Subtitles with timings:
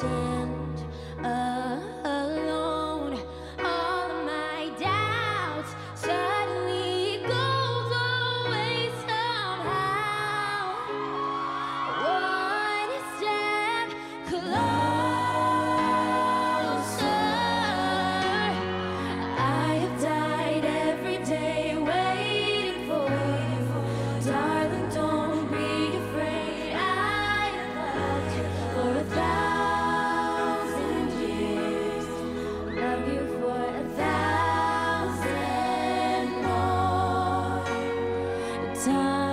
[0.00, 0.35] shine.
[38.86, 39.25] time.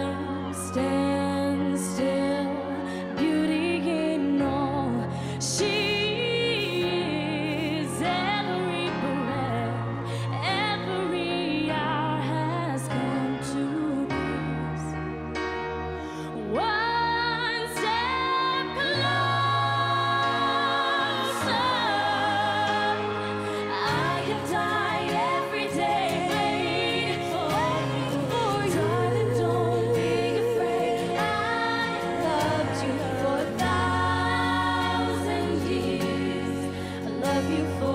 [37.79, 37.92] for